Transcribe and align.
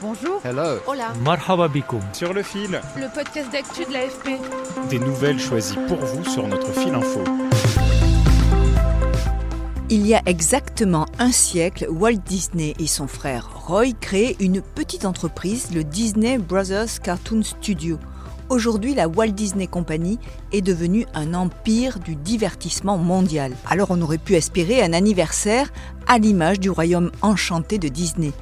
Bonjour. 0.00 0.40
Hello. 0.44 0.78
Hola. 0.86 1.12
Marhaba 1.24 1.68
bikoum. 1.68 2.00
Sur 2.12 2.32
le 2.32 2.42
fil, 2.42 2.80
Le 2.96 3.12
podcast 3.12 3.50
d'actu 3.52 3.84
de 3.84 3.92
l'AFP. 3.92 4.38
des 4.90 4.98
nouvelles 4.98 5.40
choisies 5.40 5.78
pour 5.88 5.98
vous 5.98 6.24
sur 6.24 6.46
notre 6.46 6.72
fil 6.72 6.94
info. 6.94 7.20
Il 9.90 10.06
y 10.06 10.14
a 10.14 10.22
exactement 10.26 11.06
un 11.18 11.32
siècle, 11.32 11.86
Walt 11.90 12.18
Disney 12.26 12.74
et 12.78 12.86
son 12.86 13.06
frère 13.08 13.48
Roy 13.66 13.92
créaient 14.00 14.36
une 14.38 14.60
petite 14.60 15.04
entreprise, 15.06 15.70
le 15.74 15.82
Disney 15.82 16.38
Brothers 16.38 17.00
Cartoon 17.02 17.42
Studio. 17.42 17.98
Aujourd'hui, 18.50 18.94
la 18.94 19.08
Walt 19.08 19.28
Disney 19.32 19.66
Company 19.66 20.18
est 20.52 20.62
devenue 20.62 21.06
un 21.14 21.34
empire 21.34 21.98
du 21.98 22.16
divertissement 22.16 22.96
mondial. 22.98 23.52
Alors 23.68 23.88
on 23.90 24.00
aurait 24.00 24.16
pu 24.18 24.34
espérer 24.36 24.82
un 24.82 24.92
anniversaire 24.92 25.70
à 26.06 26.18
l'image 26.18 26.60
du 26.60 26.70
royaume 26.70 27.10
enchanté 27.22 27.78
de 27.78 27.88
Disney. 27.88 28.32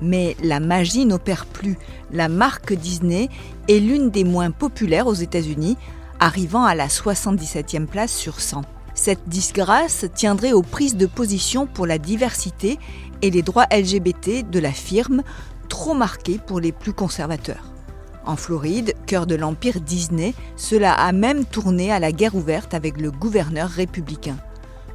Mais 0.00 0.36
la 0.42 0.60
magie 0.60 1.06
n'opère 1.06 1.46
plus. 1.46 1.78
La 2.12 2.28
marque 2.28 2.72
Disney 2.72 3.28
est 3.68 3.80
l'une 3.80 4.10
des 4.10 4.24
moins 4.24 4.50
populaires 4.50 5.06
aux 5.06 5.14
États-Unis, 5.14 5.76
arrivant 6.18 6.64
à 6.64 6.74
la 6.74 6.88
77e 6.88 7.86
place 7.86 8.12
sur 8.12 8.40
100. 8.40 8.62
Cette 8.94 9.28
disgrâce 9.28 10.06
tiendrait 10.14 10.52
aux 10.52 10.62
prises 10.62 10.96
de 10.96 11.06
position 11.06 11.66
pour 11.66 11.86
la 11.86 11.98
diversité 11.98 12.78
et 13.22 13.30
les 13.30 13.42
droits 13.42 13.66
LGBT 13.70 14.48
de 14.48 14.58
la 14.58 14.72
firme, 14.72 15.22
trop 15.68 15.94
marquées 15.94 16.40
pour 16.44 16.60
les 16.60 16.72
plus 16.72 16.92
conservateurs. 16.92 17.70
En 18.26 18.36
Floride, 18.36 18.94
cœur 19.06 19.26
de 19.26 19.34
l'empire 19.34 19.80
Disney, 19.80 20.34
cela 20.56 20.92
a 20.92 21.12
même 21.12 21.44
tourné 21.44 21.90
à 21.90 21.98
la 21.98 22.12
guerre 22.12 22.34
ouverte 22.34 22.74
avec 22.74 23.00
le 23.00 23.10
gouverneur 23.10 23.68
républicain. 23.68 24.36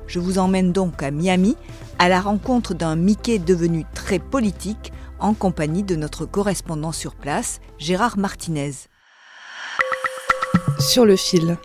Je 0.07 0.19
vous 0.19 0.37
emmène 0.37 0.71
donc 0.71 1.01
à 1.01 1.09
Miami, 1.09 1.55
à 1.97 2.09
la 2.09 2.21
rencontre 2.21 2.75
d'un 2.75 2.95
Mickey 2.95 3.39
devenu 3.39 3.85
très 3.95 4.19
politique, 4.19 4.93
en 5.19 5.33
compagnie 5.33 5.83
de 5.83 5.95
notre 5.95 6.25
correspondant 6.25 6.91
sur 6.91 7.15
place, 7.15 7.59
Gérard 7.77 8.17
Martinez. 8.17 8.73
Sur 10.79 11.05
le 11.05 11.15
fil. 11.15 11.57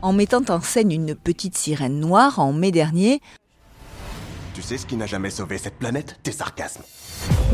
En 0.00 0.12
mettant 0.12 0.44
en 0.48 0.60
scène 0.60 0.92
une 0.92 1.14
petite 1.14 1.56
sirène 1.56 1.98
noire 2.00 2.38
en 2.38 2.52
mai 2.52 2.70
dernier, 2.70 3.20
Tu 4.54 4.62
sais 4.62 4.78
ce 4.78 4.86
qui 4.86 4.96
n'a 4.96 5.06
jamais 5.06 5.30
sauvé 5.30 5.56
cette 5.56 5.78
planète? 5.78 6.18
Tes 6.24 6.32
sarcasmes. 6.32 6.82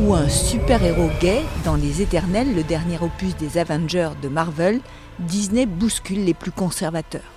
ou 0.01 0.14
un 0.14 0.29
super-héros 0.29 1.11
gay 1.20 1.42
dans 1.64 1.77
Les 1.77 2.01
Éternels, 2.01 2.55
le 2.55 2.62
dernier 2.62 2.98
opus 2.98 3.36
des 3.36 3.58
Avengers 3.58 4.11
de 4.23 4.29
Marvel, 4.29 4.81
Disney 5.19 5.67
bouscule 5.67 6.25
les 6.25 6.33
plus 6.34 6.51
conservateurs. 6.51 7.33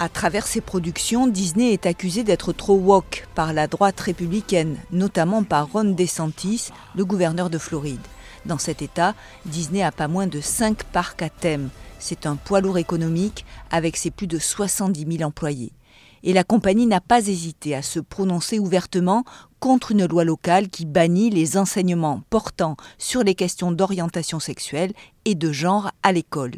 À 0.00 0.08
travers 0.08 0.46
ses 0.46 0.60
productions, 0.60 1.26
Disney 1.26 1.72
est 1.72 1.84
accusé 1.84 2.22
d'être 2.22 2.52
trop 2.52 2.76
woke 2.76 3.26
par 3.34 3.52
la 3.52 3.66
droite 3.66 3.98
républicaine, 3.98 4.76
notamment 4.92 5.42
par 5.42 5.72
Ron 5.72 5.86
DeSantis, 5.86 6.68
le 6.94 7.04
gouverneur 7.04 7.50
de 7.50 7.58
Floride. 7.58 8.06
Dans 8.46 8.58
cet 8.58 8.80
État, 8.80 9.16
Disney 9.44 9.82
a 9.82 9.90
pas 9.90 10.06
moins 10.06 10.28
de 10.28 10.40
5 10.40 10.84
parcs 10.84 11.20
à 11.22 11.28
thème. 11.28 11.70
C'est 11.98 12.26
un 12.26 12.36
poids 12.36 12.60
lourd 12.60 12.78
économique 12.78 13.44
avec 13.72 13.96
ses 13.96 14.12
plus 14.12 14.28
de 14.28 14.38
70 14.38 15.04
000 15.18 15.28
employés. 15.28 15.72
Et 16.22 16.32
la 16.32 16.44
compagnie 16.44 16.86
n'a 16.86 17.00
pas 17.00 17.26
hésité 17.26 17.74
à 17.74 17.82
se 17.82 17.98
prononcer 17.98 18.60
ouvertement 18.60 19.24
contre 19.58 19.90
une 19.90 20.06
loi 20.06 20.22
locale 20.22 20.68
qui 20.68 20.86
bannit 20.86 21.30
les 21.30 21.56
enseignements 21.56 22.22
portant 22.30 22.76
sur 22.98 23.24
les 23.24 23.34
questions 23.34 23.72
d'orientation 23.72 24.38
sexuelle 24.38 24.92
et 25.24 25.34
de 25.34 25.50
genre 25.50 25.90
à 26.04 26.12
l'école. 26.12 26.54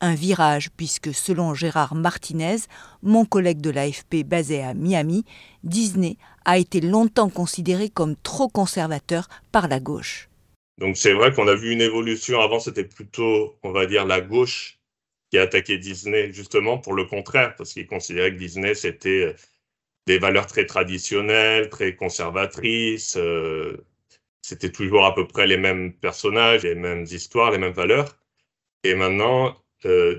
Un 0.00 0.14
virage 0.14 0.70
puisque, 0.76 1.12
selon 1.14 1.54
Gérard 1.54 1.94
Martinez, 1.94 2.56
mon 3.02 3.24
collègue 3.24 3.60
de 3.60 3.70
l'AFP 3.70 4.24
basé 4.24 4.62
à 4.62 4.74
Miami, 4.74 5.24
Disney 5.62 6.16
a 6.44 6.58
été 6.58 6.80
longtemps 6.80 7.28
considéré 7.28 7.90
comme 7.90 8.16
trop 8.16 8.48
conservateur 8.48 9.28
par 9.52 9.68
la 9.68 9.78
gauche. 9.78 10.28
Donc 10.78 10.96
c'est 10.96 11.12
vrai 11.12 11.32
qu'on 11.32 11.46
a 11.48 11.54
vu 11.54 11.72
une 11.72 11.82
évolution. 11.82 12.40
Avant, 12.40 12.60
c'était 12.60 12.84
plutôt, 12.84 13.58
on 13.62 13.72
va 13.72 13.84
dire, 13.86 14.06
la 14.06 14.22
gauche 14.22 14.78
qui 15.30 15.38
a 15.38 15.42
attaqué 15.42 15.78
Disney, 15.78 16.32
justement 16.32 16.78
pour 16.78 16.94
le 16.94 17.04
contraire, 17.04 17.54
parce 17.56 17.72
qu'ils 17.74 17.86
considéraient 17.86 18.32
que 18.32 18.38
Disney, 18.38 18.74
c'était 18.74 19.26
euh, 19.26 19.34
des 20.06 20.18
valeurs 20.18 20.46
très 20.46 20.66
traditionnelles, 20.66 21.68
très 21.68 21.94
conservatrices. 21.94 23.16
euh, 23.16 23.76
c'était 24.42 24.72
toujours 24.72 25.04
à 25.04 25.14
peu 25.14 25.26
près 25.26 25.46
les 25.46 25.58
mêmes 25.58 25.92
personnages, 25.92 26.62
les 26.62 26.74
mêmes 26.74 27.04
histoires, 27.04 27.50
les 27.50 27.58
mêmes 27.58 27.74
valeurs. 27.74 28.18
Et 28.84 28.94
maintenant, 28.94 29.56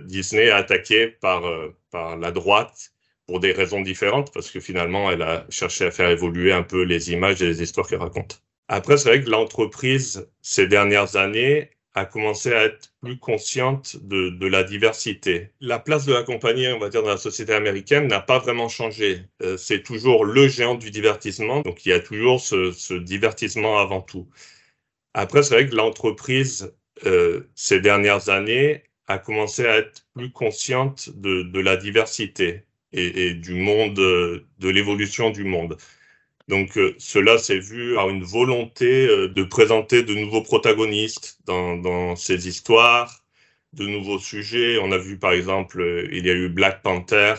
Disney 0.05 0.45
est 0.45 0.51
attaqué 0.51 1.07
par, 1.07 1.45
euh, 1.45 1.75
par 1.91 2.17
la 2.17 2.31
droite 2.31 2.91
pour 3.27 3.39
des 3.39 3.51
raisons 3.51 3.81
différentes, 3.81 4.33
parce 4.33 4.49
que 4.51 4.59
finalement, 4.59 5.11
elle 5.11 5.21
a 5.21 5.45
cherché 5.49 5.85
à 5.85 5.91
faire 5.91 6.09
évoluer 6.09 6.51
un 6.51 6.63
peu 6.63 6.83
les 6.83 7.11
images 7.11 7.41
et 7.41 7.47
les 7.47 7.61
histoires 7.61 7.87
qu'elle 7.87 7.99
raconte. 7.99 8.43
Après, 8.67 8.97
c'est 8.97 9.09
vrai 9.09 9.23
que 9.23 9.29
l'entreprise, 9.29 10.29
ces 10.41 10.67
dernières 10.67 11.15
années, 11.15 11.69
a 11.93 12.05
commencé 12.05 12.53
à 12.53 12.63
être 12.63 12.93
plus 13.01 13.19
consciente 13.19 13.97
de, 14.01 14.29
de 14.29 14.47
la 14.47 14.63
diversité. 14.63 15.49
La 15.59 15.77
place 15.77 16.05
de 16.05 16.13
la 16.13 16.23
compagnie, 16.23 16.67
on 16.69 16.79
va 16.79 16.89
dire, 16.89 17.03
dans 17.03 17.09
la 17.09 17.17
société 17.17 17.53
américaine 17.53 18.07
n'a 18.07 18.21
pas 18.21 18.39
vraiment 18.39 18.69
changé. 18.69 19.23
Euh, 19.41 19.57
c'est 19.57 19.83
toujours 19.83 20.23
le 20.23 20.47
géant 20.47 20.75
du 20.75 20.89
divertissement, 20.89 21.61
donc 21.61 21.85
il 21.85 21.89
y 21.89 21.93
a 21.93 21.99
toujours 21.99 22.39
ce, 22.39 22.71
ce 22.71 22.93
divertissement 22.93 23.79
avant 23.79 24.01
tout. 24.01 24.29
Après, 25.13 25.43
c'est 25.43 25.55
vrai 25.55 25.69
que 25.69 25.75
l'entreprise, 25.75 26.73
euh, 27.05 27.41
ces 27.55 27.81
dernières 27.81 28.29
années, 28.29 28.83
a 29.11 29.17
commencé 29.19 29.65
à 29.65 29.77
être 29.77 30.05
plus 30.13 30.31
consciente 30.31 31.09
de, 31.15 31.43
de 31.43 31.59
la 31.59 31.77
diversité 31.77 32.63
et, 32.93 33.33
du 33.33 33.53
monde, 33.53 33.95
de 33.95 34.69
l'évolution 34.69 35.29
du 35.29 35.43
monde. 35.43 35.77
Donc 36.47 36.77
euh, 36.77 36.93
cela 36.97 37.37
s'est 37.37 37.59
vu 37.59 37.95
par 37.95 38.09
une 38.09 38.23
volonté 38.23 39.07
euh, 39.07 39.29
de 39.29 39.43
présenter 39.43 40.03
de 40.03 40.13
nouveaux 40.13 40.41
protagonistes 40.41 41.39
dans, 41.45 41.77
dans 41.77 42.17
ces 42.17 42.47
histoires, 42.47 43.23
de 43.71 43.87
nouveaux 43.87 44.19
sujets. 44.19 44.77
On 44.81 44.91
a 44.91 44.97
vu 44.97 45.17
par 45.17 45.31
exemple, 45.31 45.79
euh, 45.79 46.09
il 46.11 46.25
y 46.25 46.29
a 46.29 46.33
eu 46.33 46.49
Black 46.49 46.81
Panther 46.81 47.35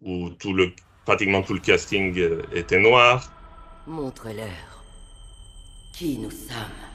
où 0.00 0.30
tout 0.30 0.52
le, 0.52 0.72
pratiquement 1.04 1.42
tout 1.42 1.54
le 1.54 1.60
casting 1.60 2.16
était 2.54 2.78
noir. 2.78 3.32
Montre-leur 3.88 4.84
qui 5.92 6.18
nous 6.18 6.30
sommes. 6.30 6.91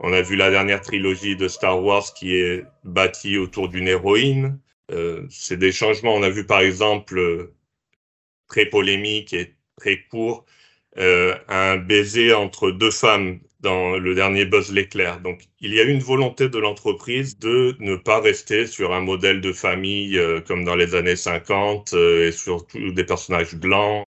On 0.00 0.12
a 0.12 0.22
vu 0.22 0.36
la 0.36 0.50
dernière 0.50 0.80
trilogie 0.82 1.36
de 1.36 1.48
Star 1.48 1.82
Wars 1.82 2.12
qui 2.14 2.36
est 2.36 2.64
bâtie 2.84 3.38
autour 3.38 3.68
d'une 3.68 3.88
héroïne. 3.88 4.58
Euh, 4.92 5.26
c'est 5.30 5.56
des 5.56 5.72
changements. 5.72 6.14
On 6.14 6.22
a 6.22 6.30
vu 6.30 6.46
par 6.46 6.60
exemple, 6.60 7.50
très 8.48 8.66
polémique 8.66 9.32
et 9.32 9.54
très 9.76 10.02
court, 10.10 10.44
euh, 10.98 11.34
un 11.48 11.76
baiser 11.76 12.32
entre 12.32 12.70
deux 12.70 12.90
femmes 12.90 13.40
dans 13.60 13.98
le 13.98 14.14
dernier 14.14 14.44
Buzz 14.44 14.72
l'éclair. 14.72 15.20
Donc 15.20 15.42
il 15.60 15.74
y 15.74 15.80
a 15.80 15.82
une 15.82 16.00
volonté 16.00 16.48
de 16.48 16.58
l'entreprise 16.58 17.38
de 17.38 17.76
ne 17.80 17.96
pas 17.96 18.20
rester 18.20 18.66
sur 18.66 18.94
un 18.94 19.00
modèle 19.00 19.40
de 19.40 19.52
famille 19.52 20.18
euh, 20.18 20.40
comme 20.40 20.64
dans 20.64 20.76
les 20.76 20.94
années 20.94 21.16
50 21.16 21.92
euh, 21.94 22.28
et 22.28 22.32
surtout 22.32 22.92
des 22.92 23.04
personnages 23.04 23.54
blancs. 23.54 24.05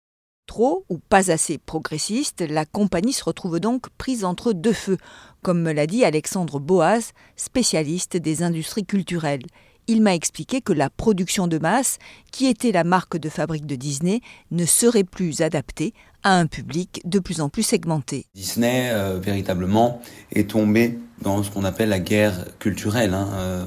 Trop 0.48 0.86
ou 0.88 0.96
pas 0.96 1.30
assez 1.30 1.58
progressiste, 1.58 2.40
la 2.40 2.64
compagnie 2.64 3.12
se 3.12 3.22
retrouve 3.22 3.60
donc 3.60 3.90
prise 3.98 4.24
entre 4.24 4.54
deux 4.54 4.72
feux, 4.72 4.96
comme 5.42 5.60
me 5.60 5.72
l'a 5.72 5.86
dit 5.86 6.06
Alexandre 6.06 6.58
Boas, 6.58 7.12
spécialiste 7.36 8.16
des 8.16 8.42
industries 8.42 8.86
culturelles. 8.86 9.44
Il 9.88 10.00
m'a 10.00 10.14
expliqué 10.14 10.62
que 10.62 10.72
la 10.72 10.88
production 10.88 11.48
de 11.48 11.58
masse, 11.58 11.98
qui 12.32 12.46
était 12.46 12.72
la 12.72 12.82
marque 12.82 13.18
de 13.18 13.28
fabrique 13.28 13.66
de 13.66 13.76
Disney, 13.76 14.22
ne 14.50 14.64
serait 14.64 15.04
plus 15.04 15.42
adaptée 15.42 15.92
à 16.22 16.38
un 16.38 16.46
public 16.46 17.02
de 17.04 17.18
plus 17.18 17.42
en 17.42 17.50
plus 17.50 17.62
segmenté. 17.62 18.24
Disney, 18.34 18.88
euh, 18.90 19.18
véritablement, 19.20 20.00
est 20.32 20.48
tombé 20.48 20.98
dans 21.20 21.42
ce 21.42 21.50
qu'on 21.50 21.64
appelle 21.64 21.90
la 21.90 22.00
guerre 22.00 22.46
culturelle, 22.58 23.12
hein, 23.12 23.28
euh, 23.34 23.66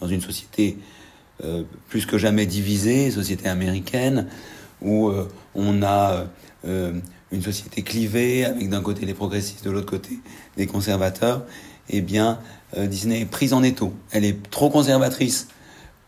dans 0.00 0.08
une 0.08 0.22
société 0.22 0.78
euh, 1.44 1.64
plus 1.88 2.06
que 2.06 2.16
jamais 2.16 2.46
divisée, 2.46 3.10
société 3.10 3.50
américaine, 3.50 4.28
où 4.82 5.08
euh, 5.08 5.28
on 5.54 5.82
a 5.82 6.26
euh, 6.66 6.92
une 7.30 7.42
société 7.42 7.82
clivée, 7.82 8.44
avec 8.44 8.68
d'un 8.68 8.82
côté 8.82 9.06
les 9.06 9.14
progressistes, 9.14 9.64
de 9.64 9.70
l'autre 9.70 9.86
côté 9.86 10.18
des 10.56 10.66
conservateurs, 10.66 11.44
eh 11.90 12.00
bien, 12.00 12.38
euh, 12.76 12.86
Disney 12.86 13.20
est 13.20 13.26
prise 13.26 13.52
en 13.52 13.62
étau. 13.62 13.92
Elle 14.10 14.24
est 14.24 14.50
trop 14.50 14.70
conservatrice 14.70 15.48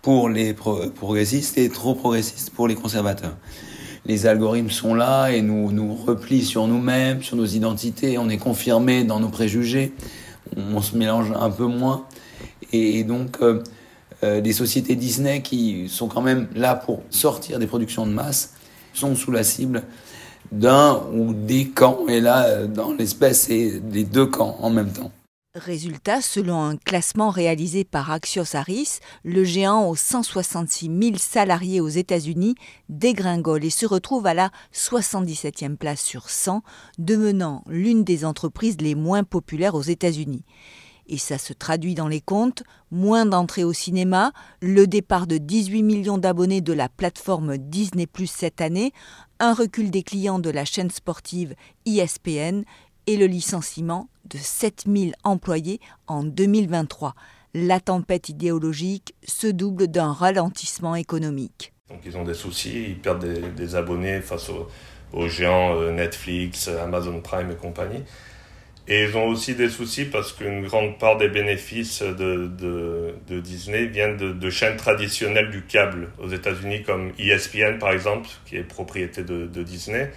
pour 0.03 0.29
les 0.29 0.53
progressistes 0.53 1.56
et 1.56 1.71
trop 1.71 1.94
progressiste 1.94 2.50
pour 2.50 2.69
les 2.69 2.75
conservateurs. 2.75 3.37
Les 4.05 4.26
algorithmes 4.26 4.69
sont 4.69 4.94
là 4.94 5.31
et 5.31 5.41
nous 5.41 5.73
nous 5.73 5.94
replient 5.94 6.44
sur 6.44 6.67
nous-mêmes, 6.67 7.23
sur 7.23 7.37
nos 7.38 7.47
identités. 7.47 8.19
On 8.19 8.29
est 8.29 8.37
confirmé 8.37 9.05
dans 9.05 9.19
nos 9.19 9.31
préjugés. 9.31 9.94
On, 10.59 10.82
se 10.82 10.94
mélange 10.94 11.32
un 11.35 11.49
peu 11.49 11.65
moins. 11.65 12.05
Et, 12.71 13.03
donc, 13.03 13.38
des 14.23 14.53
sociétés 14.53 14.94
Disney 14.94 15.41
qui 15.41 15.88
sont 15.88 16.09
quand 16.09 16.21
même 16.21 16.49
là 16.55 16.75
pour 16.75 17.03
sortir 17.09 17.59
des 17.59 17.67
productions 17.67 18.06
de 18.06 18.12
masse 18.12 18.53
sont 18.94 19.14
sous 19.14 19.31
la 19.31 19.44
cible 19.44 19.82
d'un 20.52 21.02
ou 21.12 21.35
des 21.35 21.69
camps. 21.69 22.06
Et 22.08 22.20
là, 22.20 22.67
dans 22.67 22.93
l'espèce, 22.93 23.43
c'est 23.43 23.81
les 23.91 24.05
deux 24.05 24.26
camps 24.26 24.56
en 24.61 24.70
même 24.70 24.93
temps. 24.93 25.11
Résultat, 25.56 26.20
selon 26.20 26.64
un 26.64 26.76
classement 26.76 27.31
réalisé 27.31 27.85
par 27.85 28.11
Axios 28.11 28.56
Harris, 28.56 28.99
le 29.23 29.44
géant 29.44 29.88
aux 29.88 29.94
166 29.94 30.87
000 30.87 31.17
salariés 31.17 31.81
aux 31.81 31.88
États-Unis 31.88 32.56
dégringole 32.88 33.64
et 33.64 33.70
se 33.70 33.87
retrouve 33.87 34.26
à 34.26 34.35
la 34.35 34.50
77e 34.75 35.76
place 35.76 36.00
sur 36.00 36.29
100, 36.29 36.62
devenant 36.99 37.62
l'une 37.69 38.02
des 38.02 38.25
entreprises 38.25 38.79
les 38.81 38.97
moins 38.97 39.23
populaires 39.23 39.76
aux 39.76 39.82
États-Unis. 39.82 40.43
Et 41.06 41.19
ça 41.19 41.39
se 41.39 41.53
traduit 41.53 41.95
dans 41.95 42.09
les 42.09 42.21
comptes, 42.21 42.62
moins 42.91 43.27
d'entrées 43.27 43.65
au 43.65 43.73
cinéma, 43.73 44.33
le 44.61 44.87
départ 44.87 45.27
de 45.27 45.39
18 45.39 45.83
millions 45.83 46.19
d'abonnés 46.19 46.61
de 46.61 46.73
la 46.73 46.89
plateforme 46.89 47.59
Disney 47.59 48.06
Plus 48.06 48.31
cette 48.31 48.61
année, 48.61 48.93
un 49.41 49.53
recul 49.53 49.91
des 49.91 50.03
clients 50.03 50.39
de 50.39 50.51
la 50.51 50.65
chaîne 50.65 50.91
sportive 50.91 51.55
ESPN 51.87 52.62
et 53.06 53.17
le 53.17 53.27
licenciement 53.27 54.09
de 54.25 54.39
7000 54.39 55.15
employés 55.25 55.81
en 56.06 56.25
2023. 56.25 57.15
La 57.53 57.81
tempête 57.81 58.29
idéologique 58.31 59.15
se 59.25 59.47
double 59.47 59.89
d'un 59.89 60.12
ralentissement 60.12 60.97
économique. 60.97 61.73
Donc 61.91 62.00
ils 62.05 62.17
ont 62.17 62.25
des 62.25 62.35
soucis, 62.35 62.85
ils 62.89 62.99
perdent 62.99 63.25
des, 63.55 63.75
abonnés 63.77 64.21
face 64.21 64.50
aux, 65.12 65.29
géants 65.29 65.77
euh, 65.77 65.93
Netflix, 65.93 66.69
Amazon 66.69 67.21
Prime 67.21 67.50
et 67.50 67.57
compagnie. 67.57 68.03
Et 68.87 69.05
ils 69.05 69.17
ont 69.17 69.29
aussi 69.29 69.55
des 69.55 69.71
soucis 69.71 70.05
parce 70.05 70.33
qu'une 70.33 70.67
grande 70.67 70.99
part 70.99 71.17
des 71.17 71.29
bénéfices 71.29 72.03
de, 72.03 73.15
Disney 73.41 73.87
viennent 73.87 74.17
de, 74.17 74.51
chaînes 74.51 74.77
traditionnelles 74.77 75.51
du 75.51 75.63
câble 75.63 76.11
aux 76.23 76.29
États-Unis, 76.29 76.83
comme 76.83 77.13
ESPN 77.19 77.79
par 77.79 77.93
exemple, 77.93 78.29
qui 78.45 78.57
est 78.57 78.63
propriété 78.63 79.23
de, 79.23 79.63
Disney, 79.63 80.13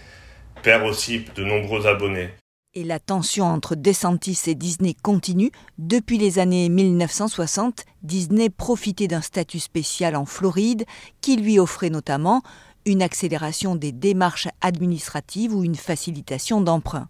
perd 0.64 0.86
aussi 0.86 1.24
de 1.36 1.44
nombreux 1.46 1.88
abonnés. 1.88 2.30
Et 2.74 2.84
la 2.84 3.00
tension 3.00 3.46
entre 3.46 3.75
DeSantis 3.75 4.42
et 4.48 4.54
Disney 4.54 4.96
continue. 5.02 5.52
Depuis 5.78 6.18
les 6.18 6.38
années 6.38 6.68
1960, 6.69 7.86
Disney 8.04 8.50
profitait 8.50 9.08
d'un 9.08 9.22
statut 9.22 9.60
spécial 9.60 10.16
en 10.16 10.25
Floride 10.25 10.86
qui 11.22 11.38
lui 11.38 11.58
offrait 11.58 11.90
notamment 11.90 12.44
une 12.86 13.02
accélération 13.02 13.75
des 13.75 13.94
démarches 13.94 14.50
administratives 14.62 15.56
ou 15.56 15.64
une 15.64 15.75
facilitation 15.75 16.62
d'emprunt. 16.62 17.10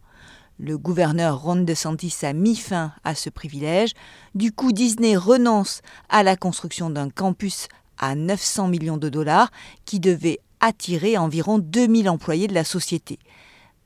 Le 0.59 0.77
gouverneur 0.77 1.39
Ron 1.39 1.57
DeSantis 1.57 2.15
a 2.24 2.33
mis 2.33 2.56
fin 2.56 2.92
à 3.04 3.13
ce 3.13 3.30
privilège. 3.30 3.92
Du 4.33 4.51
coup, 4.51 4.71
Disney 4.71 5.15
renonce 5.15 5.81
à 6.09 6.24
la 6.24 6.36
construction 6.36 6.89
d'un 6.89 7.09
campus 7.09 7.68
à 8.00 8.15
900 8.15 8.68
millions 8.68 8.98
de 8.98 9.09
dollars 9.09 9.51
qui 9.86 10.00
devait 10.00 10.39
attirer 10.59 11.18
environ 11.18 11.59
2000 11.59 12.09
employés 12.09 12.48
de 12.48 12.54
la 12.54 12.63
société. 12.63 13.19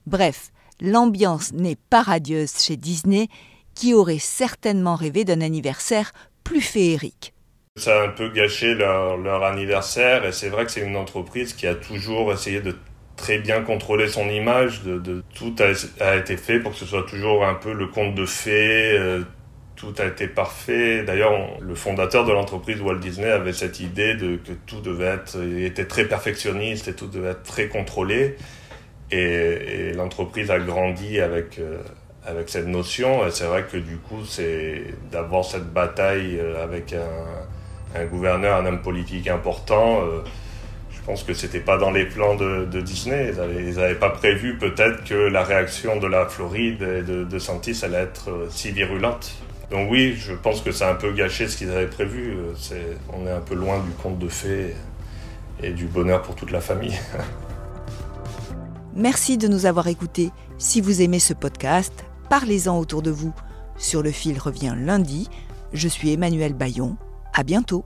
Bref, 0.08 0.52
l'ambiance 0.80 1.52
n'est 1.54 1.78
pas 1.90 2.02
radieuse 2.02 2.58
chez 2.58 2.78
Disney, 2.78 3.28
qui 3.76 3.94
aurait 3.94 4.20
certainement 4.20 4.96
rêvé 4.96 5.24
d'un 5.26 5.42
anniversaire 5.42 6.12
plus 6.44 6.62
féerique. 6.62 7.34
Ça 7.78 8.02
a 8.02 8.06
un 8.06 8.10
peu 8.10 8.30
gâché 8.30 8.74
leur, 8.74 9.44
anniversaire 9.44 10.26
et 10.26 10.32
c'est 10.32 10.50
vrai 10.50 10.66
que 10.66 10.72
c'est 10.72 10.82
une 10.82 10.98
entreprise 10.98 11.54
qui 11.54 11.68
a 11.68 11.76
toujours 11.76 12.34
essayé 12.34 12.62
de 12.62 12.76
très 13.22 13.38
bien 13.38 13.62
contrôler 13.62 14.08
son 14.08 14.28
image, 14.30 14.82
de, 14.82 15.24
tout 15.36 15.56
a, 16.00 16.16
été 16.16 16.38
fait 16.38 16.60
pour 16.60 16.72
que 16.72 16.78
ce 16.78 16.88
soit 16.88 17.04
toujours 17.04 17.46
un 17.46 17.54
peu 17.54 17.72
le 17.72 17.86
conte 17.86 18.16
de 18.16 18.26
fées, 18.26 18.98
euh, 18.98 19.22
tout 19.76 19.94
a 20.00 20.06
été 20.06 20.28
parfait. 20.28 21.04
D'ailleurs, 21.04 21.34
le 21.60 21.76
fondateur 21.76 22.26
de 22.26 22.32
l'entreprise 22.32 22.82
Walt 22.82 22.96
Disney 22.96 23.30
avait 23.30 23.54
cette 23.54 23.80
idée 23.80 24.16
de 24.16 24.38
que 24.38 24.54
tout 24.66 24.82
devait 24.82 25.06
être, 25.06 25.38
il 25.40 25.64
était 25.64 25.86
très 25.86 26.06
perfectionniste 26.06 26.88
et 26.88 26.94
tout 26.94 27.06
devait 27.06 27.30
être 27.30 27.44
très 27.44 27.68
contrôlé. 27.68 28.38
Et, 29.12 29.92
l'entreprise 29.94 30.50
a 30.50 30.58
grandi 30.58 31.20
avec, 31.20 31.60
euh, 31.60 31.78
avec 32.26 32.50
cette 32.50 32.68
notion. 32.68 33.28
Et 33.28 33.30
c'est 33.30 33.46
vrai 33.46 33.66
que 33.72 33.78
du 33.78 33.98
coup, 33.98 34.26
c'est 34.26 34.96
d'avoir 35.12 35.46
cette 35.46 35.72
bataille 35.72 36.40
euh, 36.40 36.64
avec 36.64 36.96
un, 37.96 38.06
gouverneur, 38.06 38.56
un 38.58 38.66
homme 38.66 38.82
politique 38.82 39.28
important. 39.28 40.02
Je 41.02 41.06
pense 41.08 41.24
que 41.24 41.34
c'était 41.34 41.60
pas 41.60 41.78
dans 41.78 41.92
les 41.92 42.06
plans 42.06 42.36
de, 42.36 42.82
Disney. 42.82 43.34
Ils 43.60 43.76
n'avaient 43.76 43.96
pas 43.96 44.12
prévu 44.12 44.58
peut-être 44.58 45.04
que 45.04 45.16
la 45.16 45.44
réaction 45.44 45.98
de 45.98 46.08
la 46.08 46.28
Floride 46.28 46.82
et 46.84 47.02
de, 47.02 47.24
de 47.24 47.40
Santis 47.40 47.80
allait 47.84 47.98
être 47.98 48.48
si 48.50 48.72
virulente. 48.72 49.34
Donc 49.72 49.90
oui, 49.90 50.16
je 50.16 50.34
pense 50.34 50.62
que 50.62 50.72
ça 50.72 50.90
a 50.90 50.92
un 50.92 50.96
peu 50.96 51.12
gâché 51.14 51.48
ce 51.48 51.58
qu'ils 51.58 51.72
avaient 51.72 51.88
prévu. 51.88 52.36
on 53.14 53.26
est 53.26 53.32
un 53.32 53.40
peu 53.40 53.56
loin 53.56 53.80
du 53.80 53.92
conte 53.92 54.20
de 54.20 54.28
fées 54.28 54.76
et 55.64 55.72
du 55.72 55.86
bonheur 55.86 56.22
pour 56.22 56.36
toute 56.36 56.52
la 56.52 56.62
famille. 56.62 57.00
Merci 58.96 59.38
de 59.38 59.48
nous 59.48 59.66
avoir 59.66 59.88
écoutés. 59.88 60.32
Si 60.58 60.82
vous 60.82 61.02
aimez 61.02 61.20
ce 61.20 61.34
podcast, 61.34 61.94
parlez-en 62.30 62.78
autour 62.78 63.02
de 63.02 63.12
vous. 63.12 63.34
Sur 63.78 64.04
le 64.04 64.12
fil 64.12 64.38
revient 64.38 64.76
lundi. 64.78 65.30
Je 65.72 65.88
suis 65.88 66.12
Emmanuel 66.12 66.54
Bayon. 66.54 66.98
À 67.34 67.44
bientôt. 67.44 67.86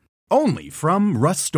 Only 0.31 0.69
from 0.69 1.17
Rust 1.17 1.53